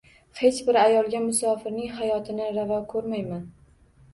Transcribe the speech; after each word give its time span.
Hech 0.37 0.61
bir 0.69 0.77
ayolga 0.83 1.19
musofirning 1.25 1.93
hayotini 1.99 2.49
ravo 2.57 2.81
ko‘rmayman 2.95 3.45